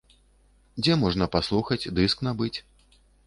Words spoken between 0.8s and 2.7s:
Дзе можна паслухаць, дыск набыць?